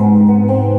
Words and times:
Música 0.00 0.69